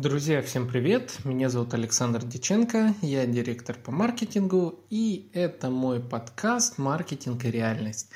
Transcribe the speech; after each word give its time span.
Друзья, 0.00 0.40
всем 0.40 0.66
привет! 0.66 1.18
Меня 1.24 1.50
зовут 1.50 1.74
Александр 1.74 2.24
Диченко, 2.24 2.94
я 3.02 3.26
директор 3.26 3.76
по 3.76 3.92
маркетингу, 3.92 4.80
и 4.88 5.28
это 5.34 5.68
мой 5.68 6.00
подкаст 6.00 6.78
«Маркетинг 6.78 7.44
и 7.44 7.50
реальность». 7.50 8.08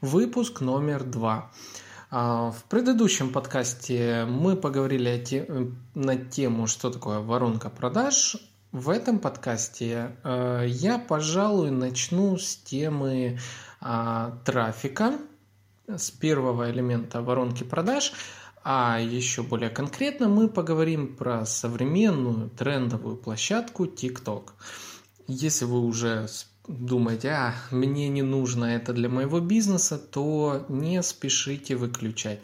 Выпуск 0.00 0.62
номер 0.62 1.04
два. 1.04 1.52
А, 2.10 2.52
в 2.52 2.64
предыдущем 2.70 3.34
подкасте 3.34 4.24
мы 4.26 4.56
поговорили 4.56 5.22
на 5.94 6.16
тему, 6.16 6.66
что 6.66 6.90
такое 6.90 7.18
воронка 7.20 7.68
продаж. 7.68 8.38
В 8.72 8.88
этом 8.88 9.18
подкасте 9.18 10.16
э, 10.24 10.64
я, 10.66 10.98
пожалуй, 10.98 11.70
начну 11.70 12.38
с 12.38 12.56
темы 12.56 13.38
а, 13.82 14.38
трафика, 14.46 15.18
с 15.86 16.10
первого 16.10 16.70
элемента 16.70 17.20
воронки 17.20 17.62
продаж– 17.62 18.14
а 18.68 18.98
еще 18.98 19.44
более 19.44 19.70
конкретно 19.70 20.26
мы 20.26 20.48
поговорим 20.48 21.14
про 21.14 21.46
современную 21.46 22.50
трендовую 22.50 23.16
площадку 23.16 23.84
TikTok. 23.84 24.48
Если 25.28 25.64
вы 25.64 25.78
уже 25.82 26.26
думаете, 26.66 27.28
а, 27.28 27.54
мне 27.70 28.08
не 28.08 28.22
нужно 28.22 28.64
это 28.64 28.92
для 28.92 29.08
моего 29.08 29.38
бизнеса, 29.38 29.98
то 29.98 30.66
не 30.68 31.00
спешите 31.04 31.76
выключать. 31.76 32.40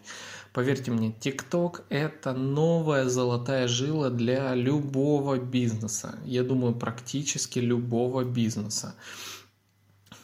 Поверьте 0.53 0.93
мне, 0.93 1.11
TikTok– 1.11 1.83
это 1.89 2.33
новая 2.35 3.09
золотая 3.09 3.67
жила 3.67 4.09
для 4.09 4.55
любого 4.55 5.39
бизнеса. 5.39 6.21
Я 6.25 6.45
думаю, 6.45 6.77
практически 6.77 7.59
любого 7.59 8.23
бизнеса. 8.23 8.95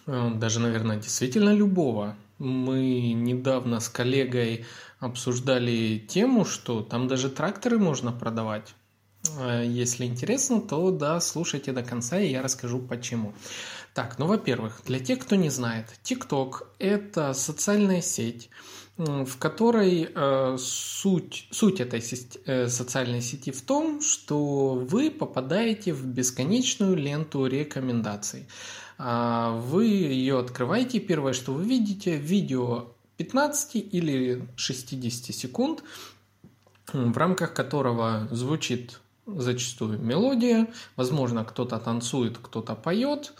Э, 0.06 0.30
даже, 0.32 0.60
наверное, 0.60 0.98
действительно 0.98 1.52
любого. 1.52 2.14
Мы 2.38 3.14
недавно 3.14 3.80
с 3.80 3.88
коллегой 3.88 4.64
обсуждали 5.00 5.98
тему, 6.08 6.44
что 6.44 6.82
там 6.82 7.08
даже 7.08 7.30
тракторы 7.30 7.78
можно 7.78 8.12
продавать. 8.12 8.74
Э, 9.38 9.64
если 9.66 10.04
интересно, 10.04 10.60
то 10.60 10.90
да, 10.90 11.20
слушайте 11.20 11.72
до 11.72 11.82
конца, 11.82 12.18
и 12.18 12.30
я 12.30 12.42
расскажу 12.42 12.78
почему. 12.78 13.34
Так, 13.94 14.18
ну, 14.18 14.26
во-первых, 14.26 14.82
для 14.86 15.00
тех, 15.00 15.18
кто 15.18 15.36
не 15.36 15.50
знает, 15.50 15.86
TikTok– 16.04 16.66
это 16.78 17.32
социальная 17.34 18.00
сеть, 18.00 18.50
в 18.96 19.38
которой 19.38 20.08
э, 20.12 20.56
суть, 20.58 21.48
суть 21.52 21.80
этой 21.80 22.00
сети, 22.00 22.40
э, 22.46 22.68
социальной 22.68 23.22
сети 23.22 23.52
в 23.52 23.62
том, 23.62 24.00
что 24.00 24.74
вы 24.74 25.10
попадаете 25.10 25.92
в 25.92 26.04
бесконечную 26.04 26.96
ленту 26.96 27.46
рекомендаций. 27.46 28.48
Э, 28.98 29.56
вы 29.56 29.86
ее 29.86 30.40
открываете, 30.40 30.98
первое, 30.98 31.32
что 31.32 31.52
вы 31.52 31.64
видите, 31.64 32.16
видео 32.16 32.92
15 33.18 33.76
или 33.76 34.48
60 34.56 35.34
секунд, 35.34 35.84
в 36.92 37.18
рамках 37.18 37.52
которого 37.52 38.26
звучит 38.30 39.00
зачастую 39.26 39.98
мелодия, 39.98 40.68
возможно, 40.96 41.44
кто-то 41.44 41.78
танцует, 41.78 42.38
кто-то 42.38 42.74
поет, 42.74 43.34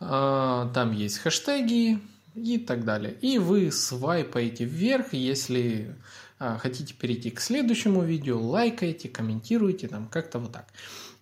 а, 0.00 0.70
там 0.72 0.92
есть 0.92 1.18
хэштеги 1.18 2.00
и 2.34 2.58
так 2.58 2.84
далее. 2.84 3.14
И 3.20 3.38
вы 3.38 3.70
свайпаете 3.70 4.64
вверх, 4.64 5.12
если 5.12 5.94
а, 6.38 6.56
хотите 6.58 6.94
перейти 6.94 7.30
к 7.30 7.40
следующему 7.40 8.02
видео, 8.02 8.40
лайкаете, 8.40 9.08
комментируете, 9.08 9.88
там 9.88 10.08
как-то 10.08 10.38
вот 10.38 10.52
так. 10.52 10.66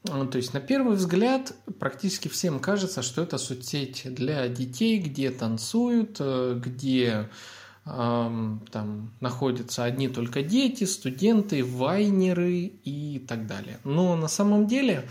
А, 0.08 0.26
то 0.26 0.36
есть 0.36 0.54
на 0.54 0.60
первый 0.60 0.96
взгляд 0.96 1.54
практически 1.78 2.28
всем 2.28 2.60
кажется, 2.60 3.02
что 3.02 3.22
это 3.22 3.38
соцсеть 3.38 4.02
для 4.04 4.48
детей, 4.48 4.98
где 4.98 5.30
танцуют, 5.30 6.16
э, 6.20 6.60
где 6.62 7.28
там 7.84 9.10
находятся 9.20 9.84
одни 9.84 10.08
только 10.08 10.42
дети, 10.42 10.84
студенты, 10.84 11.64
вайнеры 11.64 12.72
и 12.84 13.24
так 13.26 13.46
далее. 13.46 13.78
Но 13.82 14.14
на 14.14 14.28
самом 14.28 14.68
деле 14.68 15.08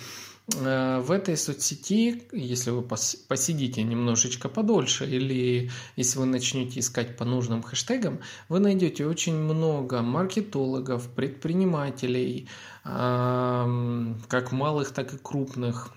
э, 0.56 1.00
в 1.02 1.12
этой 1.12 1.36
соцсети, 1.36 2.24
если 2.32 2.72
вы 2.72 2.82
посидите 2.82 3.84
немножечко 3.84 4.48
подольше 4.48 5.06
или 5.06 5.70
если 5.98 6.20
вы 6.20 6.26
начнете 6.26 6.80
искать 6.80 7.18
по 7.18 7.26
нужным 7.26 7.62
хэштегам, 7.62 8.20
вы 8.48 8.60
найдете 8.60 9.06
очень 9.06 9.36
много 9.36 10.02
маркетологов, 10.02 11.10
предпринимателей, 11.10 12.48
как 12.84 14.52
малых, 14.52 14.92
так 14.92 15.14
и 15.14 15.18
крупных, 15.18 15.94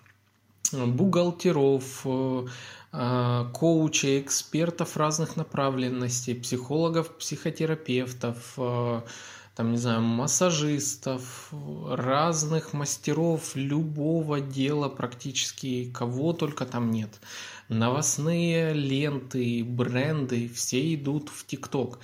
бухгалтеров, 0.73 2.03
э, 2.05 2.47
коучей, 3.53 4.21
экспертов 4.21 4.97
разных 4.97 5.37
направленностей, 5.37 6.35
психологов, 6.35 7.17
психотерапевтов, 7.17 8.53
а, 8.57 9.05
там, 9.57 9.73
не 9.73 9.79
знаю, 9.79 10.03
массажистов, 10.03 11.53
разных 11.89 12.73
мастеров 12.73 13.57
любого 13.57 14.41
дела 14.41 14.89
практически, 14.89 15.91
кого 15.93 16.33
только 16.33 16.67
там 16.67 16.91
нет. 16.91 17.21
Новостные 17.69 18.73
ленты, 18.73 19.65
бренды, 19.65 20.49
все 20.49 20.95
идут 20.95 21.31
в 21.31 21.47
ТикТок. 21.47 21.99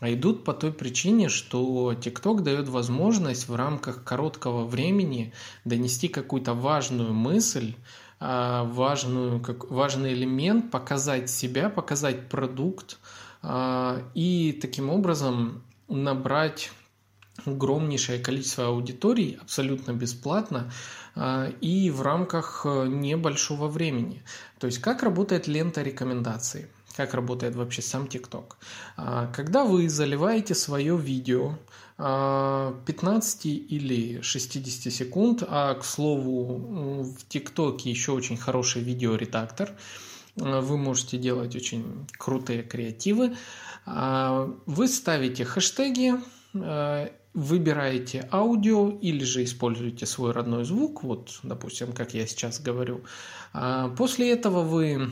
А 0.00 0.12
идут 0.12 0.44
по 0.44 0.52
той 0.52 0.72
причине, 0.72 1.28
что 1.28 1.94
ТикТок 1.94 2.42
дает 2.42 2.68
возможность 2.68 3.48
в 3.48 3.54
рамках 3.54 4.04
короткого 4.04 4.64
времени 4.64 5.32
донести 5.64 6.08
какую-то 6.08 6.52
важную 6.52 7.14
мысль, 7.14 7.74
а, 7.74 8.03
важную, 8.20 9.40
как, 9.40 9.70
важный 9.70 10.14
элемент, 10.14 10.70
показать 10.70 11.28
себя, 11.28 11.68
показать 11.68 12.28
продукт 12.28 12.98
а, 13.46 14.02
и 14.14 14.58
таким 14.60 14.88
образом 14.88 15.62
набрать 15.88 16.72
огромнейшее 17.44 18.18
количество 18.18 18.68
аудиторий 18.68 19.38
абсолютно 19.40 19.92
бесплатно 19.92 20.72
а, 21.14 21.50
и 21.60 21.90
в 21.90 22.00
рамках 22.00 22.62
э, 22.64 22.86
небольшого 22.86 23.68
времени. 23.68 24.22
То 24.58 24.66
есть 24.66 24.78
как 24.80 25.02
работает 25.02 25.46
лента 25.46 25.82
рекомендаций? 25.82 26.68
Как 26.96 27.14
работает 27.14 27.56
вообще 27.56 27.82
сам 27.82 28.06
ТикТок? 28.06 28.56
Когда 29.34 29.64
вы 29.64 29.88
заливаете 29.88 30.54
свое 30.54 30.96
видео 30.96 31.58
15 31.96 33.46
или 33.46 34.20
60 34.20 34.92
секунд, 34.92 35.42
а, 35.46 35.74
к 35.74 35.84
слову, 35.84 37.04
в 37.04 37.28
ТикТоке 37.28 37.90
еще 37.90 38.12
очень 38.12 38.36
хороший 38.36 38.82
видеоредактор, 38.82 39.72
вы 40.36 40.76
можете 40.76 41.18
делать 41.18 41.54
очень 41.54 42.06
крутые 42.18 42.62
креативы. 42.62 43.36
А, 43.86 44.50
вы 44.66 44.88
ставите 44.88 45.44
хэштеги, 45.44 46.14
а, 46.54 47.10
выбираете 47.34 48.28
аудио 48.30 48.90
или 48.90 49.24
же 49.24 49.44
используете 49.44 50.06
свой 50.06 50.32
родной 50.32 50.64
звук, 50.64 51.02
вот, 51.02 51.40
допустим, 51.42 51.92
как 51.92 52.14
я 52.14 52.26
сейчас 52.26 52.60
говорю. 52.60 53.02
А, 53.52 53.88
после 53.90 54.30
этого 54.32 54.62
вы 54.62 55.10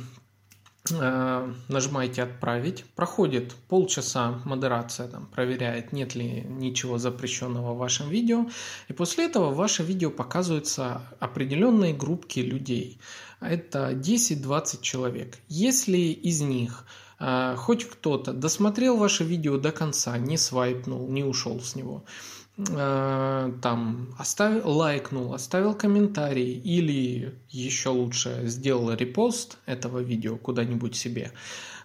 нажимаете 0.91 2.23
«Отправить». 2.23 2.85
Проходит 2.97 3.55
полчаса 3.69 4.41
модерация, 4.45 5.07
там, 5.09 5.27
проверяет, 5.27 5.93
нет 5.93 6.15
ли 6.15 6.43
ничего 6.43 6.99
запрещенного 6.99 7.75
в 7.75 7.79
вашем 7.79 8.09
видео. 8.09 8.47
И 8.89 8.93
после 8.93 9.27
этого 9.27 9.55
ваше 9.55 9.85
видео 9.85 10.11
показывается 10.11 11.03
определенной 11.21 11.93
группке 11.93 12.43
людей. 12.43 12.99
Это 13.41 13.93
10-20 13.93 14.83
человек. 14.83 15.39
Если 15.49 15.99
из 15.99 16.41
них 16.41 16.85
э, 17.21 17.55
хоть 17.57 17.85
кто-то 17.85 18.33
досмотрел 18.33 18.97
ваше 18.97 19.23
видео 19.25 19.59
до 19.59 19.71
конца, 19.71 20.19
не 20.19 20.37
свайпнул, 20.37 21.09
не 21.09 21.23
ушел 21.23 21.61
с 21.61 21.77
него, 21.77 22.05
Э, 22.05 22.42
там 22.57 24.15
оставил, 24.19 24.69
лайкнул, 24.71 25.33
оставил 25.33 25.75
комментарий 25.75 26.53
или 26.53 27.35
еще 27.49 27.89
лучше 27.89 28.43
сделал 28.45 28.93
репост 28.93 29.57
этого 29.65 30.01
видео 30.01 30.37
куда-нибудь 30.37 30.95
себе, 30.95 31.33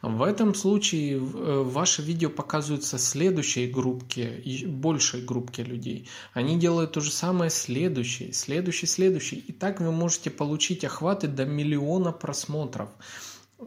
в 0.02 0.22
этом 0.24 0.54
случае 0.54 1.18
э, 1.18 1.20
ваше 1.20 2.02
видео 2.02 2.30
показывается 2.30 2.98
следующей 2.98 3.68
группке, 3.68 4.42
большей 4.68 5.24
группке 5.24 5.64
людей. 5.64 6.08
Они 6.34 6.58
делают 6.58 6.94
то 6.94 7.02
же 7.02 7.12
самое 7.12 7.50
следующий, 7.50 8.32
следующий, 8.32 8.86
следующий. 8.86 9.38
И 9.38 9.52
так 9.52 9.80
вы 9.80 9.92
можете 9.92 10.30
получить 10.30 10.84
охваты 10.86 11.28
до 11.28 11.46
миллиона 11.46 12.12
просмотров 12.12 12.90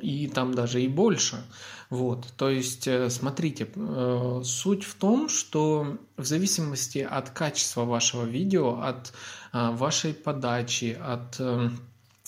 и 0.01 0.29
там 0.29 0.55
даже 0.55 0.83
и 0.83 0.89
больше. 0.89 1.43
Вот, 1.89 2.29
то 2.37 2.49
есть, 2.49 2.87
э, 2.87 3.11
смотрите, 3.11 3.69
э, 3.75 4.43
суть 4.45 4.85
в 4.85 4.95
том, 4.95 5.29
что 5.29 5.99
в 6.17 6.25
зависимости 6.25 6.99
от 6.99 7.31
качества 7.31 7.85
вашего 7.85 8.25
видео, 8.25 8.81
от 8.81 9.13
э, 9.53 9.71
вашей 9.73 10.15
подачи, 10.15 10.97
от 11.01 11.41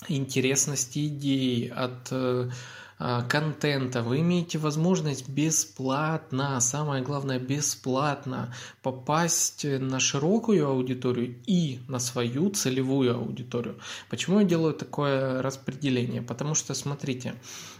интересности 0.09 1.07
идеи, 1.07 1.69
от 1.69 2.11
контента, 3.29 4.01
вы 4.01 4.19
имеете 4.19 4.57
возможность 4.57 5.27
бесплатно, 5.27 6.59
самое 6.59 7.03
главное 7.03 7.39
бесплатно 7.39 8.53
попасть 8.81 9.65
на 9.65 9.99
широкую 9.99 10.67
аудиторию 10.67 11.35
и 11.45 11.79
на 11.87 11.99
свою 11.99 12.49
целевую 12.49 13.15
аудиторию. 13.15 13.79
Почему 14.09 14.39
я 14.39 14.45
делаю 14.45 14.73
такое 14.73 15.41
распределение? 15.41 16.21
Потому 16.21 16.55
что, 16.55 16.73
смотрите, 16.73 17.35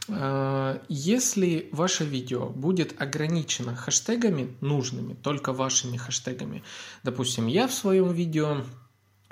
а, 0.10 0.81
если 0.90 1.70
ваше 1.72 2.04
видео 2.04 2.50
будет 2.50 3.02
ограничено 3.02 3.75
хэштегами 3.75 4.56
нужными, 4.62 5.14
только 5.14 5.54
вашими 5.54 5.98
хэштегами, 5.98 6.64
допустим, 7.04 7.48
я 7.48 7.68
в 7.68 7.74
своем 7.74 8.12
видео 8.12 8.64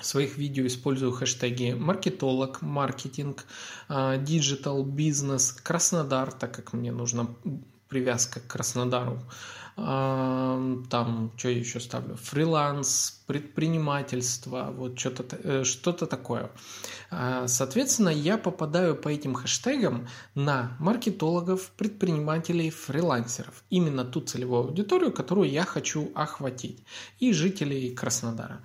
своих 0.01 0.37
видео 0.37 0.67
использую 0.67 1.11
хэштеги 1.11 1.73
маркетолог, 1.73 2.61
маркетинг, 2.61 3.45
digital, 3.89 4.83
бизнес, 4.83 5.51
Краснодар, 5.51 6.31
так 6.31 6.53
как 6.53 6.73
мне 6.73 6.91
нужна 6.91 7.27
привязка 7.87 8.39
к 8.39 8.47
Краснодару. 8.47 9.21
Там, 9.75 11.31
что 11.37 11.49
я 11.49 11.57
еще 11.57 11.79
ставлю? 11.79 12.15
Фриланс, 12.15 13.21
предпринимательство, 13.25 14.69
вот 14.75 14.99
что-то 14.99 15.37
э, 15.43 15.63
что 15.63 15.93
такое. 15.93 16.51
А, 17.09 17.47
соответственно, 17.47 18.09
я 18.09 18.37
попадаю 18.37 18.95
по 18.95 19.07
этим 19.07 19.33
хэштегам 19.33 20.07
на 20.35 20.75
маркетологов, 20.79 21.71
предпринимателей, 21.77 22.69
фрилансеров. 22.69 23.63
Именно 23.69 24.03
ту 24.03 24.19
целевую 24.19 24.65
аудиторию, 24.67 25.13
которую 25.13 25.49
я 25.49 25.63
хочу 25.63 26.11
охватить. 26.15 26.83
И 27.19 27.31
жителей 27.31 27.95
Краснодара. 27.95 28.61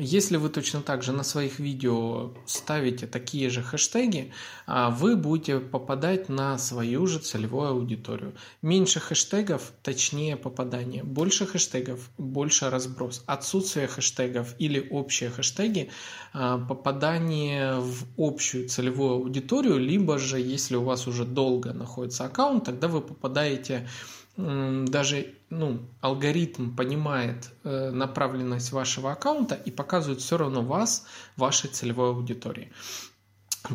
Если 0.00 0.36
вы 0.36 0.48
точно 0.48 0.80
так 0.80 1.02
же 1.02 1.10
на 1.10 1.24
своих 1.24 1.58
видео 1.58 2.32
ставите 2.46 3.08
такие 3.08 3.50
же 3.50 3.64
хэштеги, 3.64 4.32
а, 4.64 4.90
вы 4.90 5.16
будете 5.16 5.58
попадать 5.58 6.28
на 6.28 6.56
свою 6.56 7.08
же 7.08 7.18
целевую 7.18 7.70
аудиторию. 7.70 8.32
Меньше 8.62 9.00
хэштегов, 9.00 9.72
точнее 9.82 10.36
попадание. 10.36 11.02
Больше 11.02 11.46
хэштегов, 11.46 12.10
больше 12.16 12.70
разброс. 12.70 13.24
Отсутствие 13.26 13.88
хэштегов 13.88 14.54
или 14.60 14.86
общие 14.88 15.30
хэштеги, 15.30 15.90
а, 16.32 16.58
попадание 16.58 17.80
в 17.80 18.04
общую 18.16 18.68
целевую 18.68 19.14
аудиторию, 19.14 19.78
либо 19.78 20.18
же, 20.18 20.38
если 20.38 20.76
у 20.76 20.84
вас 20.84 21.08
уже 21.08 21.24
долго 21.24 21.72
находится 21.72 22.24
аккаунт, 22.24 22.62
тогда 22.62 22.86
вы 22.86 23.00
попадаете 23.00 23.88
даже 24.38 25.34
ну, 25.50 25.80
алгоритм 26.00 26.76
понимает 26.76 27.50
э, 27.64 27.90
направленность 27.90 28.70
вашего 28.70 29.10
аккаунта 29.10 29.56
и 29.56 29.72
показывает 29.72 30.20
все 30.20 30.36
равно 30.36 30.62
вас, 30.62 31.06
вашей 31.36 31.70
целевой 31.70 32.10
аудитории. 32.10 32.70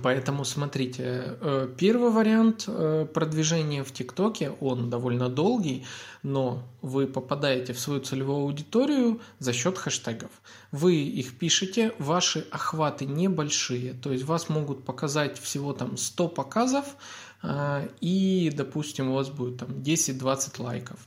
Поэтому 0.02 0.46
смотрите, 0.46 1.04
э, 1.06 1.68
первый 1.78 2.12
вариант 2.12 2.64
э, 2.68 3.06
продвижения 3.14 3.84
в 3.84 3.92
ТикТоке, 3.92 4.52
он 4.62 4.90
довольно 4.90 5.28
долгий, 5.28 5.86
но 6.24 6.64
вы 6.82 7.08
попадаете 7.08 7.74
в 7.74 7.80
свою 7.80 8.00
целевую 8.00 8.44
аудиторию 8.44 9.20
за 9.40 9.52
счет 9.52 9.78
хэштегов. 9.78 10.32
Вы 10.72 10.96
их 10.96 11.38
пишете, 11.38 11.94
ваши 12.00 12.48
охваты 12.52 13.06
небольшие, 13.06 13.94
то 13.94 14.14
есть 14.14 14.24
вас 14.24 14.48
могут 14.48 14.86
показать 14.86 15.38
всего 15.38 15.74
там 15.74 15.98
100 15.98 16.30
показов, 16.30 16.96
и, 18.00 18.52
допустим, 18.56 19.10
у 19.10 19.16
вас 19.16 19.30
будет 19.30 19.58
там 19.58 19.70
10-20 19.70 20.62
лайков. 20.62 21.00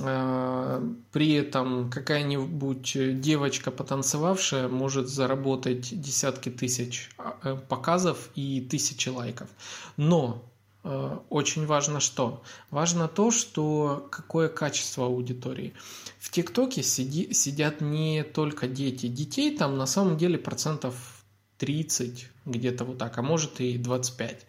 А, 0.00 0.82
при 1.12 1.32
этом 1.32 1.90
какая-нибудь 1.90 3.20
девочка, 3.20 3.70
потанцевавшая, 3.70 4.68
может 4.68 5.08
заработать 5.08 5.98
десятки 6.00 6.50
тысяч 6.50 7.10
а, 7.18 7.56
показов 7.56 8.30
и 8.34 8.60
тысячи 8.60 9.08
лайков. 9.08 9.48
Но 9.96 10.44
очень 11.28 11.66
важно 11.66 12.00
что? 12.00 12.42
Важно 12.70 13.08
то, 13.08 13.30
что 13.30 14.08
какое 14.10 14.48
качество 14.48 15.06
аудитории. 15.06 15.74
В 16.18 16.30
ТикТоке 16.30 16.82
сидят 16.82 17.80
не 17.82 18.22
только 18.22 18.68
дети. 18.68 19.06
Детей 19.06 19.54
там 19.54 19.76
на 19.76 19.86
самом 19.86 20.16
деле 20.16 20.38
процентов 20.38 20.94
30, 21.58 22.28
где-то 22.46 22.84
вот 22.84 22.96
так, 22.96 23.18
а 23.18 23.22
может 23.22 23.60
и 23.60 23.76
25 23.76 24.46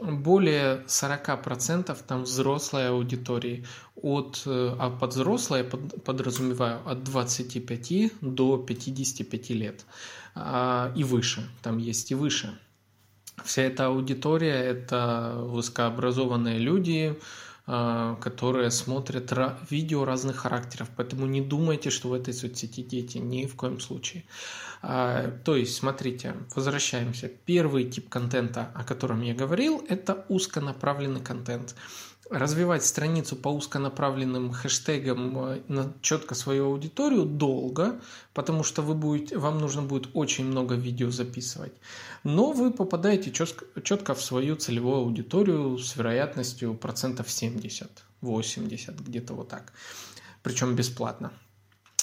более 0.00 0.84
40% 0.86 1.96
там 2.06 2.24
взрослой 2.24 2.88
аудитории. 2.88 3.64
От, 3.94 4.42
э, 4.46 4.76
а 4.78 4.90
под 4.90 5.14
взрослой 5.14 5.58
я 5.60 5.64
подразумеваю 5.64 6.80
от 6.86 7.02
25 7.04 8.12
до 8.20 8.58
55 8.58 9.50
лет 9.50 9.86
а, 10.34 10.92
и 10.94 11.02
выше. 11.02 11.48
Там 11.62 11.78
есть 11.78 12.10
и 12.10 12.14
выше. 12.14 12.58
Вся 13.44 13.62
эта 13.62 13.86
аудитория– 13.86 14.54
это 14.54 15.34
высокообразованные 15.36 16.58
люди, 16.58 17.18
которые 17.66 18.70
смотрят 18.70 19.32
видео 19.70 20.04
разных 20.04 20.36
характеров. 20.36 20.88
Поэтому 20.96 21.26
не 21.26 21.40
думайте, 21.40 21.90
что 21.90 22.08
в 22.08 22.12
этой 22.12 22.32
соцсети 22.32 22.82
дети. 22.82 23.18
Ни 23.18 23.46
в 23.46 23.56
коем 23.56 23.80
случае. 23.80 24.24
А, 24.82 25.32
то 25.44 25.56
есть, 25.56 25.74
смотрите, 25.74 26.36
возвращаемся. 26.54 27.28
Первый 27.28 27.90
тип 27.90 28.08
контента, 28.08 28.70
о 28.74 28.84
котором 28.84 29.20
я 29.22 29.34
говорил, 29.34 29.84
это 29.88 30.24
узконаправленный 30.28 31.20
контент 31.20 31.74
развивать 32.30 32.84
страницу 32.84 33.36
по 33.36 33.48
узконаправленным 33.48 34.52
хэштегам 34.52 35.38
э, 35.38 35.62
на 35.68 35.92
четко 36.02 36.34
свою 36.34 36.66
аудиторию 36.66 37.24
долго, 37.24 38.00
потому 38.34 38.62
что 38.64 38.82
вы 38.82 38.94
будете, 38.94 39.38
вам 39.38 39.58
нужно 39.58 39.82
будет 39.82 40.08
очень 40.14 40.44
много 40.44 40.74
видео 40.74 41.10
записывать. 41.10 41.72
Но 42.24 42.52
вы 42.52 42.72
попадаете 42.72 43.30
четко, 43.30 43.66
четко 43.82 44.14
в 44.14 44.22
свою 44.22 44.56
целевую 44.56 44.96
аудиторию 44.96 45.78
с 45.78 45.96
вероятностью 45.96 46.74
процентов 46.74 47.30
70, 47.30 47.90
80, 48.20 49.00
где-то 49.00 49.34
вот 49.34 49.48
так. 49.48 49.72
Причем 50.42 50.74
бесплатно. 50.74 51.32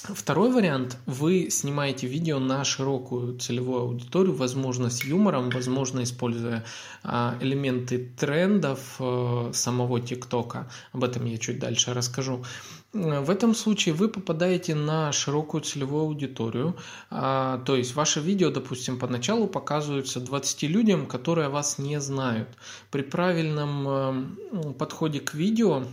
Второй 0.03 0.51
вариант. 0.51 0.97
Вы 1.05 1.49
снимаете 1.49 2.07
видео 2.07 2.37
на 2.37 2.65
широкую 2.65 3.39
целевую 3.39 3.83
аудиторию, 3.83 4.35
возможно, 4.35 4.89
с 4.89 5.05
юмором, 5.05 5.49
возможно, 5.49 6.03
используя 6.03 6.65
а, 7.03 7.37
элементы 7.39 8.11
трендов 8.17 8.97
э, 8.99 9.51
самого 9.53 10.01
ТикТока. 10.01 10.69
Об 10.91 11.05
этом 11.05 11.23
я 11.23 11.37
чуть 11.37 11.59
дальше 11.59 11.93
расскажу. 11.93 12.43
В 12.91 13.29
этом 13.29 13.55
случае 13.55 13.95
вы 13.95 14.09
попадаете 14.09 14.75
на 14.75 15.13
широкую 15.13 15.61
целевую 15.61 16.03
аудиторию, 16.03 16.75
а, 17.09 17.59
то 17.59 17.77
есть 17.77 17.95
ваше 17.95 18.19
видео, 18.19 18.51
допустим, 18.51 18.99
поначалу 18.99 19.47
показываются 19.47 20.19
20 20.19 20.63
людям, 20.63 21.07
которые 21.07 21.47
вас 21.47 21.79
не 21.79 22.01
знают. 22.01 22.49
При 22.91 23.03
правильном 23.03 23.87
э, 23.87 24.73
подходе 24.77 25.21
к 25.21 25.33
видео 25.33 25.85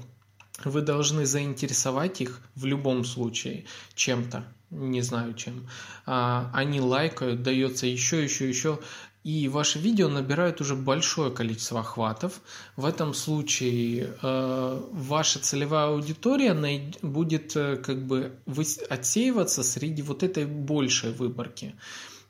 вы 0.65 0.83
должны 0.83 1.27
заинтересовать 1.27 2.21
их 2.21 2.41
в 2.55 2.65
любом 2.65 3.05
случае 3.05 3.65
чем-то, 3.95 4.45
не 4.71 5.03
знаю 5.03 5.35
чем. 5.35 5.67
А, 6.07 6.51
они 6.55 6.81
лайкают, 6.81 7.43
дается 7.43 7.87
еще, 7.87 8.23
еще, 8.23 8.49
еще. 8.49 8.79
И 9.23 9.49
ваши 9.49 9.79
видео 9.79 10.09
набирают 10.09 10.63
уже 10.63 10.75
большое 10.75 11.31
количество 11.31 11.81
охватов. 11.81 12.41
В 12.77 12.87
этом 12.87 13.13
случае 13.13 14.15
э, 14.23 14.83
ваша 14.93 15.41
целевая 15.41 15.89
аудитория 15.89 16.55
будет 17.03 17.55
э, 17.55 17.77
как 17.77 18.07
бы 18.07 18.33
отсеиваться 18.89 19.63
среди 19.63 20.01
вот 20.01 20.23
этой 20.23 20.47
большей 20.47 21.13
выборки. 21.13 21.75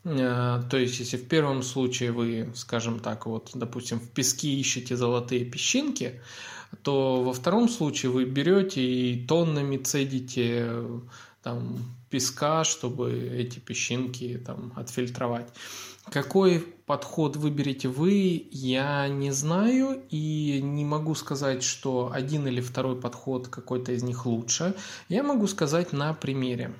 Э, 0.02 0.62
то 0.68 0.76
есть, 0.76 0.98
если 0.98 1.16
в 1.16 1.28
первом 1.28 1.62
случае 1.62 2.10
вы, 2.10 2.50
скажем 2.56 2.98
так, 2.98 3.26
вот, 3.26 3.50
допустим, 3.54 4.00
в 4.00 4.08
песке 4.08 4.48
ищете 4.48 4.96
золотые 4.96 5.44
песчинки, 5.44 6.20
то 6.82 7.22
во 7.22 7.32
втором 7.32 7.68
случае 7.68 8.10
вы 8.10 8.24
берете 8.24 8.82
и 8.82 9.26
тоннами 9.26 9.76
цедите 9.76 10.70
там, 11.42 11.78
песка, 12.10 12.64
чтобы 12.64 13.12
эти 13.12 13.58
песчинки 13.58 14.40
там, 14.44 14.72
отфильтровать. 14.76 15.48
Какой 16.10 16.60
подход 16.60 17.36
выберете 17.36 17.88
вы, 17.88 18.48
я 18.50 19.08
не 19.08 19.30
знаю 19.30 20.02
и 20.10 20.60
не 20.62 20.84
могу 20.84 21.14
сказать, 21.14 21.62
что 21.62 22.10
один 22.12 22.46
или 22.46 22.60
второй 22.60 23.00
подход 23.00 23.48
какой-то 23.48 23.92
из 23.92 24.02
них 24.02 24.26
лучше. 24.26 24.74
Я 25.08 25.22
могу 25.22 25.46
сказать 25.46 25.92
на 25.92 26.12
примере. 26.14 26.74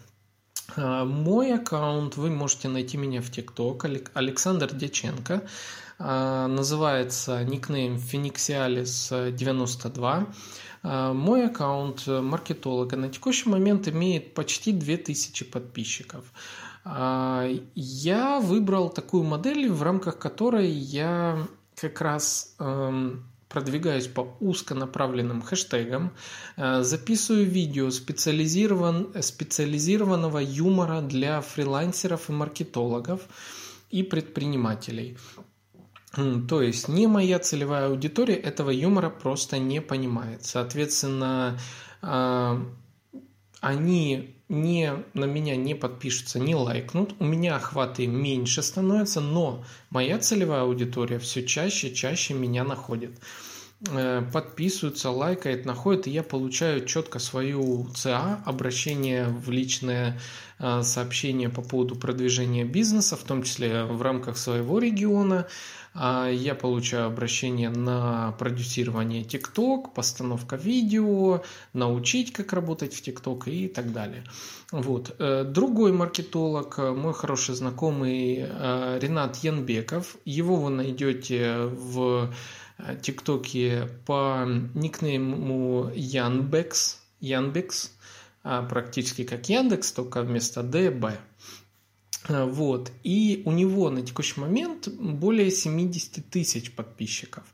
А, 0.76 1.04
мой 1.04 1.54
аккаунт, 1.54 2.16
вы 2.16 2.30
можете 2.30 2.68
найти 2.68 2.96
меня 2.96 3.20
в 3.22 3.30
ТикТок, 3.30 3.86
Александр 4.14 4.74
Дяченко. 4.74 5.42
А, 6.02 6.46
называется 6.48 7.44
никнейм 7.44 7.96
Phoenixialis 7.96 9.32
92. 9.32 10.26
А, 10.82 11.12
мой 11.12 11.46
аккаунт 11.46 12.06
маркетолога 12.06 12.96
на 12.96 13.10
текущий 13.10 13.50
момент 13.50 13.86
имеет 13.86 14.32
почти 14.32 14.72
2000 14.72 15.44
подписчиков. 15.44 16.24
А, 16.84 17.46
я 17.74 18.40
выбрал 18.40 18.88
такую 18.88 19.24
модель, 19.24 19.70
в 19.70 19.82
рамках 19.82 20.18
которой 20.18 20.70
я 20.70 21.46
как 21.78 22.00
раз 22.00 22.54
эм, 22.58 23.26
продвигаюсь 23.50 24.06
по 24.06 24.36
узконаправленным 24.40 25.42
хэштегам, 25.42 26.12
записываю 26.56 27.46
видео 27.46 27.90
специализирован, 27.90 29.10
специализированного 29.20 30.38
юмора 30.38 31.00
для 31.00 31.40
фрилансеров 31.40 32.28
и 32.28 32.32
маркетологов 32.32 33.22
и 33.90 34.02
предпринимателей. 34.02 35.16
То 36.12 36.60
есть 36.60 36.88
не 36.88 37.06
моя 37.06 37.38
целевая 37.38 37.86
аудитория 37.86 38.34
этого 38.34 38.70
юмора 38.70 39.10
просто 39.10 39.58
не 39.58 39.80
понимает. 39.80 40.44
Соответственно, 40.44 41.58
а, 42.02 42.60
они 43.60 44.34
не, 44.48 44.92
на 45.14 45.26
меня 45.26 45.54
не 45.54 45.74
подпишутся, 45.76 46.40
не 46.40 46.56
лайкнут, 46.56 47.14
у 47.20 47.24
меня 47.24 47.56
охваты 47.56 48.08
меньше 48.08 48.62
становятся, 48.62 49.20
но 49.20 49.64
моя 49.90 50.18
целевая 50.18 50.62
аудитория 50.62 51.20
все 51.20 51.46
чаще, 51.46 51.94
чаще 51.94 52.34
меня 52.34 52.64
находит. 52.64 53.12
Э, 53.88 54.22
подписываются, 54.32 55.10
лайкают, 55.10 55.64
находят, 55.64 56.06
и 56.06 56.10
я 56.10 56.22
получаю 56.22 56.84
четко 56.84 57.18
свою 57.18 57.88
ЦА, 57.94 58.42
обращение 58.44 59.26
в 59.26 59.50
личное 59.50 60.20
э, 60.58 60.82
сообщение 60.82 61.48
по 61.48 61.62
поводу 61.62 61.96
продвижения 61.96 62.64
бизнеса, 62.64 63.16
в 63.16 63.22
том 63.22 63.42
числе 63.42 63.84
в 63.84 64.02
рамках 64.02 64.36
своего 64.36 64.78
региона. 64.78 65.46
А 65.92 66.28
я 66.28 66.54
получаю 66.54 67.06
обращение 67.06 67.68
на 67.68 68.32
продюсирование 68.38 69.24
TikTok, 69.24 69.92
постановка 69.92 70.54
видео, 70.54 71.42
научить, 71.72 72.32
как 72.32 72.52
работать 72.52 72.94
в 72.94 73.02
TikTok 73.02 73.50
и 73.50 73.66
так 73.66 73.92
далее. 73.92 74.22
Вот. 74.70 75.16
Э, 75.18 75.42
другой 75.44 75.92
маркетолог, 75.92 76.78
мой 76.78 77.12
хороший 77.12 77.56
знакомый 77.56 78.36
Ренат 78.36 79.36
Янбеков, 79.38 80.16
его 80.24 80.56
вы 80.56 80.70
найдете 80.70 81.62
в 81.64 82.30
ТикТоке 83.02 83.88
по 84.06 84.44
никнейму 84.74 85.90
Янбекс, 85.94 87.00
Янбекс, 87.20 87.92
а 88.42 88.62
практически 88.62 89.24
как 89.24 89.48
Яндекс, 89.48 89.92
только 89.92 90.22
вместо 90.22 90.62
Д– 90.62 90.90
Б. 90.92 91.18
А, 92.28 92.46
вот. 92.46 92.92
И 93.02 93.42
у 93.46 93.52
него 93.52 93.90
на 93.90 94.02
текущий 94.02 94.40
момент 94.40 94.88
более 94.88 95.50
70 95.50 96.28
тысяч 96.30 96.72
подписчиков. 96.72 97.44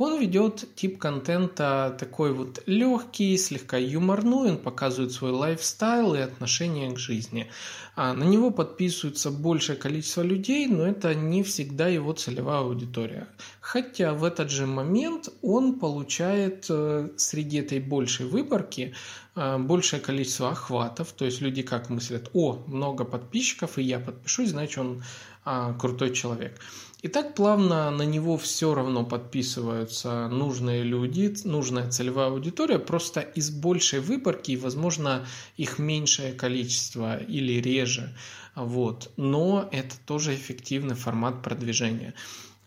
Он 0.00 0.18
ведет 0.18 0.66
тип 0.76 0.98
контента 0.98 1.94
такой 1.98 2.32
вот 2.32 2.62
легкий, 2.64 3.36
слегка 3.36 3.76
юморной, 3.76 4.52
он 4.52 4.58
показывает 4.58 5.12
свой 5.12 5.30
lifestyle 5.30 6.14
и 6.14 6.20
отношение 6.20 6.90
к 6.92 6.98
жизни. 6.98 7.50
А 7.96 8.14
на 8.14 8.24
него 8.24 8.50
подписывается 8.50 9.30
большее 9.30 9.76
количество 9.76 10.22
людей, 10.22 10.66
но 10.66 10.86
это 10.86 11.14
не 11.14 11.42
всегда 11.42 11.88
его 11.88 12.14
целевая 12.14 12.60
аудитория. 12.60 13.28
Хотя 13.60 14.14
в 14.14 14.24
этот 14.24 14.50
же 14.50 14.66
момент 14.66 15.28
он 15.42 15.78
получает 15.78 16.64
э, 16.70 17.10
среди 17.18 17.58
этой 17.58 17.78
большей 17.78 18.24
выборки 18.24 18.94
э, 19.29 19.29
большее 19.58 20.00
количество 20.00 20.50
охватов, 20.50 21.12
то 21.12 21.24
есть 21.24 21.40
люди 21.40 21.62
как 21.62 21.88
мыслят, 21.90 22.30
о, 22.34 22.62
много 22.66 23.04
подписчиков, 23.04 23.78
и 23.78 23.82
я 23.82 23.98
подпишусь, 23.98 24.50
значит 24.50 24.78
он 24.78 25.02
а, 25.44 25.72
крутой 25.74 26.14
человек. 26.14 26.60
И 27.02 27.08
так 27.08 27.34
плавно 27.34 27.90
на 27.90 28.02
него 28.02 28.36
все 28.36 28.74
равно 28.74 29.04
подписываются 29.04 30.28
нужные 30.28 30.82
люди, 30.82 31.34
нужная 31.44 31.90
целевая 31.90 32.28
аудитория, 32.28 32.78
просто 32.78 33.20
из 33.20 33.50
большей 33.50 34.00
выборки, 34.00 34.56
возможно, 34.56 35.26
их 35.56 35.78
меньшее 35.78 36.34
количество 36.34 37.16
или 37.16 37.54
реже. 37.60 38.14
Вот. 38.54 39.10
Но 39.16 39.68
это 39.72 39.94
тоже 40.04 40.34
эффективный 40.34 40.94
формат 40.94 41.42
продвижения. 41.42 42.12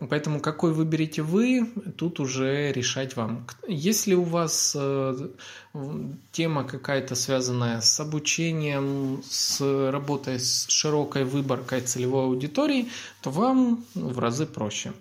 Поэтому 0.09 0.39
какой 0.39 0.73
выберете 0.73 1.21
вы, 1.21 1.69
тут 1.97 2.19
уже 2.19 2.71
решать 2.71 3.15
вам. 3.15 3.45
Если 3.67 4.15
у 4.15 4.23
вас 4.23 4.75
э, 4.77 5.29
тема 6.31 6.63
какая-то 6.63 7.15
связанная 7.15 7.79
с 7.81 7.99
обучением, 7.99 9.23
с 9.29 9.61
работой 9.91 10.39
с 10.39 10.67
широкой 10.67 11.23
выборкой 11.23 11.81
целевой 11.81 12.25
аудитории, 12.25 12.89
то 13.21 13.29
вам 13.29 13.85
в 13.93 14.19
разы 14.19 14.45
проще. 14.45 14.93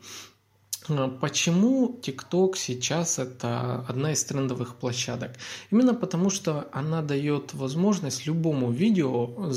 Э, 0.89 1.11
почему 1.21 1.99
TikTok 2.03 2.57
сейчас 2.57 3.19
это 3.19 3.85
одна 3.89 4.13
из 4.13 4.23
трендовых 4.25 4.77
площадок? 4.77 5.33
Именно 5.71 5.95
потому, 5.95 6.31
что 6.31 6.69
она 6.73 7.03
дает 7.03 7.55
возможность 7.55 8.27
любому 8.27 8.71
видео 8.71 9.31
э, 9.37 9.51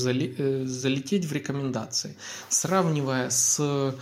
залететь 0.65 1.25
в 1.25 1.33
рекомендации. 1.33 2.15
Сравнивая 2.49 3.29
с 3.29 3.95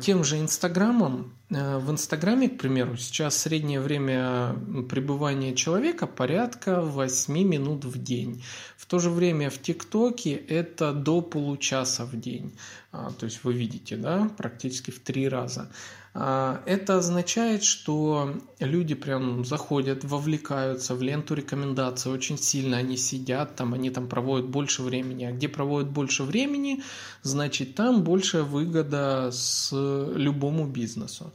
тем 0.00 0.24
же 0.24 0.40
Инстаграмом, 0.40 1.32
э, 1.50 1.78
в 1.78 1.90
Инстаграме, 1.90 2.48
к 2.48 2.58
примеру, 2.58 2.96
сейчас 2.96 3.36
среднее 3.36 3.80
время 3.80 4.56
пребывания 4.88 5.54
человека 5.54 6.06
порядка 6.06 6.80
8 6.80 7.44
минут 7.44 7.84
в 7.84 8.02
день. 8.02 8.42
В 8.76 8.86
то 8.86 8.98
же 8.98 9.10
время 9.10 9.50
в 9.50 9.58
ТикТоке 9.58 10.32
это 10.32 10.92
до 10.92 11.20
получаса 11.20 12.04
в 12.04 12.18
день. 12.18 12.56
А, 12.94 13.10
то 13.10 13.26
есть 13.26 13.42
вы 13.42 13.54
видите, 13.54 13.96
да, 13.96 14.30
практически 14.36 14.92
в 14.92 15.00
три 15.00 15.28
раза. 15.28 15.68
А, 16.14 16.62
это 16.64 16.98
означает, 16.98 17.64
что 17.64 18.36
люди 18.60 18.94
прям 18.94 19.44
заходят, 19.44 20.04
вовлекаются 20.04 20.94
в 20.94 21.02
ленту 21.02 21.34
рекомендаций 21.34 22.12
очень 22.12 22.38
сильно, 22.38 22.76
они 22.76 22.96
сидят 22.96 23.56
там, 23.56 23.74
они 23.74 23.90
там 23.90 24.06
проводят 24.06 24.48
больше 24.48 24.82
времени. 24.82 25.24
А 25.24 25.32
где 25.32 25.48
проводят 25.48 25.90
больше 25.90 26.22
времени, 26.22 26.84
значит 27.22 27.74
там 27.74 28.04
большая 28.04 28.44
выгода 28.44 29.30
с 29.32 29.72
любому 29.72 30.68
бизнесу 30.68 31.32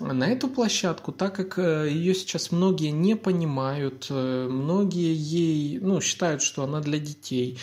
на 0.00 0.28
эту 0.28 0.48
площадку, 0.48 1.12
так 1.12 1.34
как 1.34 1.58
э, 1.58 1.88
ее 1.90 2.14
сейчас 2.14 2.52
многие 2.52 2.90
не 2.90 3.16
понимают, 3.16 4.06
э, 4.08 4.48
многие 4.48 5.14
ей 5.14 5.78
ну, 5.78 6.00
считают, 6.00 6.42
что 6.42 6.64
она 6.64 6.80
для 6.80 6.98
детей. 6.98 7.58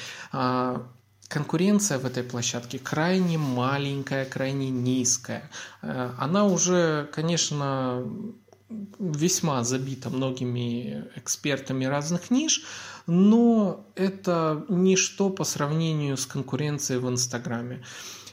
Конкуренция 1.28 2.00
в 2.00 2.06
этой 2.06 2.24
площадке 2.24 2.80
крайне 2.80 3.38
маленькая, 3.38 4.26
крайне 4.26 4.70
низкая. 4.70 5.50
Э, 5.82 6.12
она 6.18 6.46
уже, 6.46 7.10
конечно, 7.12 8.04
весьма 9.00 9.64
забита 9.64 10.10
многими 10.10 11.06
экспертами 11.16 11.86
разных 11.86 12.32
ниш, 12.32 12.64
но 13.08 13.86
это 13.96 14.66
ничто 14.70 15.30
по 15.30 15.44
сравнению 15.44 16.18
с 16.18 16.26
конкуренцией 16.26 17.00
в 17.00 17.10
Инстаграме. 17.10 17.84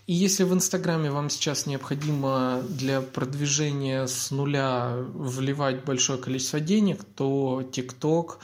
И 0.06 0.12
если 0.12 0.44
в 0.44 0.52
Инстаграме 0.52 1.10
вам 1.10 1.30
сейчас 1.30 1.66
необходимо 1.66 2.62
для 2.68 3.00
продвижения 3.00 4.06
с 4.06 4.30
нуля 4.30 4.96
вливать 5.14 5.84
большое 5.84 6.18
количество 6.18 6.60
денег, 6.60 7.02
то 7.04 7.62
ТикТок 7.72 8.38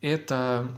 это 0.00 0.68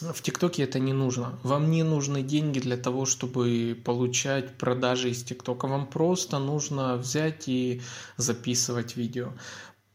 в 0.00 0.22
ТикТоке 0.22 0.64
это 0.64 0.78
не 0.78 0.92
нужно. 0.92 1.38
Вам 1.42 1.70
не 1.70 1.82
нужны 1.82 2.22
деньги 2.22 2.60
для 2.60 2.76
того, 2.76 3.06
чтобы 3.06 3.76
получать 3.84 4.56
продажи 4.56 5.10
из 5.10 5.22
ТикТока. 5.22 5.66
Вам 5.66 5.86
просто 5.86 6.38
нужно 6.38 6.96
взять 6.96 7.48
и 7.48 7.82
записывать 8.16 8.96
видео. 8.96 9.32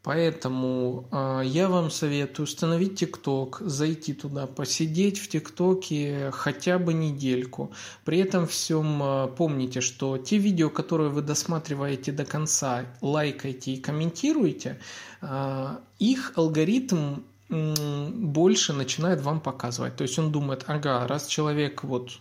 Поэтому 0.03 1.07
э, 1.11 1.43
я 1.45 1.69
вам 1.69 1.89
советую 1.89 2.43
установить 2.43 2.99
ТикТок, 2.99 3.61
зайти 3.61 4.13
туда, 4.13 4.47
посидеть 4.47 5.17
в 5.17 5.29
ТикТоке 5.29 6.29
хотя 6.33 6.77
бы 6.77 6.93
недельку. 6.93 7.71
При 8.03 8.17
этом 8.17 8.45
всем 8.45 9.01
э, 9.01 9.27
помните, 9.37 9.79
что 9.79 10.17
те 10.17 10.37
видео, 10.37 10.69
которые 10.69 11.09
вы 11.09 11.21
досматриваете 11.21 12.11
до 12.11 12.25
конца, 12.25 12.85
лайкаете 12.99 13.71
и 13.71 13.79
комментируете, 13.79 14.77
э, 15.21 15.77
их 15.99 16.33
алгоритм 16.35 17.21
больше 17.53 18.73
начинает 18.73 19.21
вам 19.21 19.39
показывать. 19.39 19.95
То 19.95 20.03
есть 20.03 20.17
он 20.19 20.31
думает, 20.31 20.65
ага, 20.67 21.07
раз 21.07 21.27
человек 21.27 21.83
вот 21.83 22.11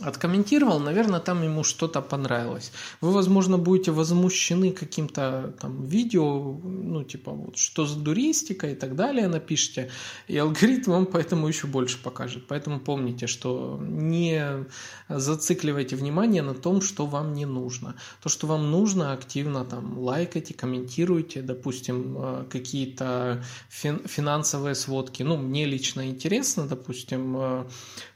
откомментировал, 0.00 0.80
наверное, 0.80 1.20
там 1.20 1.42
ему 1.42 1.64
что-то 1.64 2.00
понравилось. 2.00 2.72
Вы, 3.00 3.12
возможно, 3.12 3.58
будете 3.58 3.90
возмущены 3.90 4.72
каким-то 4.72 5.54
там 5.60 5.84
видео, 5.84 6.58
ну, 6.62 7.04
типа, 7.04 7.32
вот, 7.32 7.56
что 7.56 7.86
за 7.86 7.98
дуристика 7.98 8.70
и 8.70 8.74
так 8.74 8.96
далее 8.96 9.28
напишите, 9.28 9.90
и 10.28 10.36
алгоритм 10.36 10.92
вам 10.92 11.06
поэтому 11.06 11.48
еще 11.48 11.66
больше 11.66 12.02
покажет. 12.02 12.46
Поэтому 12.48 12.80
помните, 12.80 13.26
что 13.26 13.78
не 13.80 14.66
зацикливайте 15.08 15.96
внимание 15.96 16.42
на 16.42 16.54
том, 16.54 16.80
что 16.80 17.06
вам 17.06 17.34
не 17.34 17.46
нужно. 17.46 17.94
То, 18.22 18.28
что 18.28 18.46
вам 18.46 18.70
нужно, 18.70 19.12
активно 19.12 19.64
там 19.64 19.98
лайкайте, 19.98 20.54
комментируйте, 20.54 21.42
допустим, 21.42 22.16
э, 22.18 22.44
какие-то 22.50 23.44
финансовые 23.70 24.74
сводки. 24.74 25.22
Ну, 25.22 25.36
мне 25.36 25.66
лично 25.66 26.08
интересно, 26.08 26.66
допустим, 26.66 27.36
э, 27.36 27.64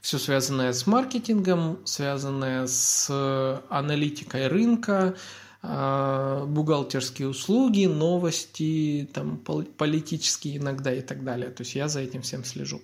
все 0.01 0.17
связанное 0.17 0.73
с 0.73 0.87
маркетингом, 0.87 1.68
связанные 1.85 2.67
с 2.67 3.61
аналитикой 3.69 4.47
рынка, 4.47 5.15
а, 5.61 6.45
бухгалтерские 6.45 7.27
услуги, 7.27 7.85
новости, 7.85 9.09
там, 9.13 9.35
политические 9.37 10.55
иногда 10.57 10.93
и 10.93 11.01
так 11.01 11.25
далее. 11.25 11.49
То 11.49 11.63
есть 11.63 11.75
я 11.75 11.89
за 11.89 11.99
этим 11.99 12.21
всем 12.21 12.45
слежу. 12.45 12.81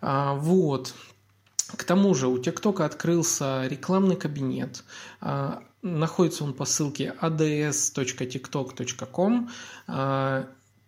А, 0.00 0.34
вот. 0.34 0.94
К 1.76 1.84
тому 1.84 2.12
же 2.14 2.26
у 2.28 2.38
ТикТока 2.38 2.84
открылся 2.84 3.66
рекламный 3.68 4.16
кабинет. 4.16 4.82
А, 5.20 5.62
находится 5.82 6.42
он 6.44 6.54
по 6.54 6.64
ссылке 6.64 7.14
ads.tiktok.com. 7.20 9.50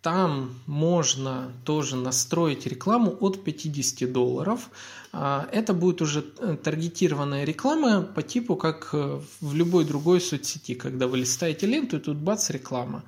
Там 0.05 0.51
можно 0.67 1.51
тоже 1.63 1.95
настроить 1.95 2.67
рекламу 2.67 3.17
от 3.21 3.43
50 3.43 4.11
долларов. 4.13 4.69
А, 5.11 5.47
это 5.51 5.73
будет 5.73 5.99
уже 5.99 6.23
э, 6.37 6.57
таргетированная 6.63 7.43
реклама 7.43 8.03
по 8.03 8.21
типу, 8.21 8.55
как 8.55 8.89
э, 8.93 9.19
в 9.41 9.55
любой 9.55 9.83
другой 9.83 10.21
соцсети, 10.21 10.75
когда 10.75 11.07
вы 11.07 11.17
листаете 11.17 11.65
ленту 11.65 11.97
и 11.97 11.99
тут 11.99 12.17
бац, 12.17 12.51
реклама. 12.51 13.03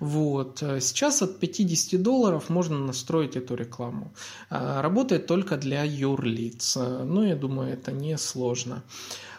Вот. 0.00 0.58
Сейчас 0.58 1.22
от 1.22 1.40
50 1.40 2.02
долларов 2.02 2.50
можно 2.50 2.78
настроить 2.78 3.36
эту 3.36 3.54
рекламу. 3.54 4.12
А, 4.50 4.82
работает 4.82 5.26
только 5.26 5.56
для 5.56 5.82
юрлиц. 5.82 6.76
Ну, 6.76 7.22
я 7.22 7.36
думаю, 7.36 7.72
это 7.72 7.90
не 7.90 8.18
сложно. 8.18 8.82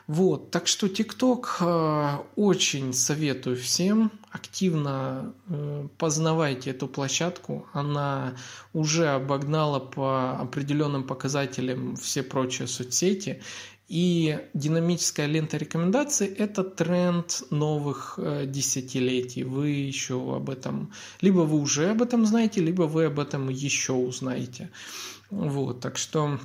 Вот, 0.07 0.51
так 0.51 0.67
что 0.67 0.88
ТикТок 0.88 1.57
э, 1.62 2.17
очень 2.35 2.93
советую 2.93 3.55
всем. 3.55 4.12
активно 4.29 5.33
э, 5.47 5.88
познавайте 5.97 6.69
эту 6.69 6.88
площадку. 6.88 7.65
Она 7.74 8.35
уже 8.74 9.07
обогнала 9.07 9.79
по 9.79 10.38
определенным 10.39 11.05
показателям 11.05 11.95
все 11.95 12.21
прочие 12.21 12.67
соцсети. 12.67 13.41
И 13.88 14.39
динамическая 14.53 15.25
лента 15.25 15.57
рекомендаций– 15.57 16.27
это 16.38 16.63
тренд 16.63 17.43
новых 17.50 18.15
э, 18.17 18.45
десятилетий. 18.45 19.43
Вы 19.43 19.69
еще 19.69 20.35
об 20.35 20.51
этом, 20.51 20.91
либо 21.21 21.41
вы 21.41 21.59
уже 21.59 21.89
об 21.89 22.01
этом 22.03 22.25
знаете, 22.27 22.62
либо 22.62 22.83
вы 22.83 23.05
об 23.05 23.19
этом 23.19 23.50
еще 23.50 23.93
узнаете. 23.93 24.69
Вот, 25.31 25.79
так 25.79 25.97
что 25.97 26.39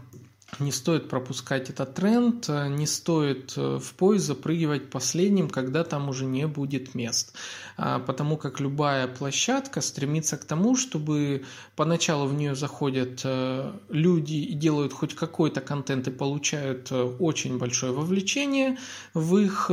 не 0.59 0.73
стоит 0.73 1.09
пропускать 1.09 1.71
этот 1.71 1.95
тренд, 1.95 2.49
не 2.49 2.87
стоит 2.87 3.55
э, 3.57 3.79
в 3.79 3.95
поезд 3.95 4.27
запрыгивать 4.27 4.91
последним, 4.91 5.49
когда 5.49 5.85
там 5.85 6.09
уже 6.09 6.25
не 6.25 6.47
будет 6.47 6.95
мест. 6.95 7.35
А, 7.77 7.99
потому 7.99 8.37
как 8.37 8.61
любая 8.61 9.07
площадка 9.07 9.81
стремится 9.81 10.37
к 10.37 10.45
тому, 10.45 10.77
чтобы 10.77 11.45
поначалу 11.77 12.27
в 12.27 12.35
нее 12.35 12.55
заходят 12.55 13.21
э, 13.25 13.73
люди 13.89 14.35
и 14.35 14.55
делают 14.55 14.93
хоть 14.93 15.15
какой-то 15.15 15.61
контент 15.61 16.09
и 16.09 16.11
получают 16.11 16.91
э, 16.91 17.03
очень 17.03 17.59
большое 17.59 17.93
вовлечение 17.93 18.79
в 19.15 19.37
их 19.37 19.71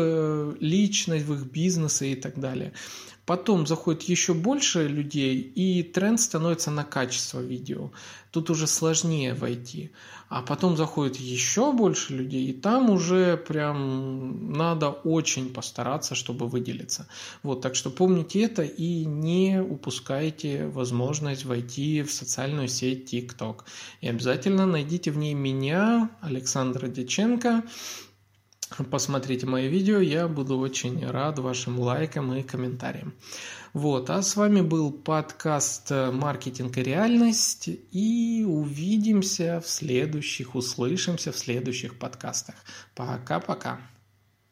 личность, 0.59 1.25
в 1.25 1.33
их 1.33 1.45
бизнесы 1.51 2.11
и 2.11 2.15
так 2.15 2.39
далее. 2.39 2.73
Потом 3.27 3.67
заходит 3.67 4.03
еще 4.03 4.33
больше 4.33 4.87
людей, 4.87 5.41
и 5.41 5.83
тренд 5.83 6.17
становится 6.21 6.71
на 6.71 6.85
качество 6.85 7.41
видео. 7.41 7.91
Тут 8.31 8.49
уже 8.49 8.67
сложнее 8.67 9.33
войти. 9.33 9.91
А 10.29 10.41
потом 10.41 10.77
заходит 10.77 11.17
еще 11.17 11.73
больше 11.73 12.13
людей, 12.13 12.47
и 12.47 12.53
там 12.53 12.89
уже 12.89 13.35
прям 13.35 14.53
надо 14.53 14.91
очень 14.91 15.53
постараться, 15.53 16.15
чтобы 16.15 16.47
выделиться. 16.47 17.09
Вот, 17.43 17.59
так 17.59 17.75
что 17.75 17.89
помните 17.89 18.43
это 18.43 18.63
и 18.63 19.03
не 19.03 19.61
упускайте 19.61 20.67
возможность 20.67 21.43
войти 21.43 22.03
в 22.03 22.13
социальную 22.13 22.69
сеть 22.69 23.13
TikTok. 23.13 23.63
И 23.99 24.07
обязательно 24.07 24.65
найдите 24.65 25.11
в 25.11 25.17
ней 25.17 25.33
меня, 25.33 26.09
Александра 26.21 26.87
Деченко, 26.87 27.63
посмотрите 28.91 29.45
мои 29.45 29.67
видео, 29.67 29.99
я 29.99 30.27
буду 30.27 30.57
очень 30.57 31.05
рад 31.05 31.39
вашим 31.39 31.79
лайкам 31.79 32.33
и 32.33 32.43
комментариям. 32.43 33.13
Вот, 33.73 34.09
а 34.09 34.21
с 34.21 34.35
вами 34.35 34.61
был 34.61 34.91
подкаст 34.91 35.91
«Маркетинг 35.91 36.77
и 36.77 36.83
реальность», 36.83 37.69
и 37.91 38.45
увидимся 38.47 39.61
в 39.63 39.69
следующих, 39.69 40.55
услышимся 40.55 41.31
в 41.31 41.37
следующих 41.37 41.99
подкастах. 41.99 42.55
Пока-пока. 42.95 43.79